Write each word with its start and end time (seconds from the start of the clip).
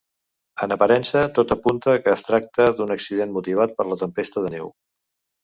En 0.65 0.71
aparença 0.75 1.21
tot 1.39 1.53
apunta 1.55 1.93
que 2.07 2.11
es 2.15 2.25
tracta 2.29 2.67
d'un 2.81 2.95
accident 2.97 3.37
motivat 3.37 3.77
per 3.77 3.87
la 3.93 4.01
tempesta 4.05 4.47
de 4.49 4.53
neu. 4.57 4.75